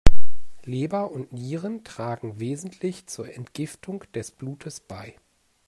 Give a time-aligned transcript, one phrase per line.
[0.63, 5.13] Leber und Nieren tragen wesentlich zur Entgiftung des Blutes bei.